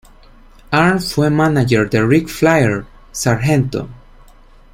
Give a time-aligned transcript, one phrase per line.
[0.71, 3.85] Arn fue mánager de Ric Flair, Sgt.